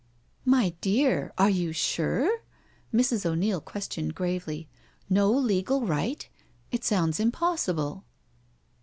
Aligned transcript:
"My 0.45 0.69
dear, 0.81 1.31
are 1.37 1.51
you 1.51 1.73
sure?" 1.73 2.41
Mrs. 2.91 3.23
O'Neil 3.23 3.61
questioned 3.61 4.15
gravely. 4.15 4.67
"No 5.11 5.31
legal 5.31 5.85
right! 5.85 6.27
It 6.71 6.83
sounds 6.83 7.19
impossible." 7.19 8.03